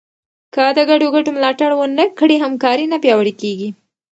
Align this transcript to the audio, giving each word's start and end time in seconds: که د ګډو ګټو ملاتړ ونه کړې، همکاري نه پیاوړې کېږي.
که 0.53 0.63
د 0.77 0.79
ګډو 0.89 1.07
ګټو 1.15 1.29
ملاتړ 1.35 1.69
ونه 1.75 2.05
کړې، 2.19 2.37
همکاري 2.45 2.85
نه 2.93 2.97
پیاوړې 3.03 3.33
کېږي. 3.41 3.69